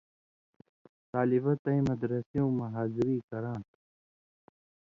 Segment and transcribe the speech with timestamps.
[1.11, 3.77] طالیۡبہ تَیں مدرسیُوں مہ حاضری کراں تھہ۔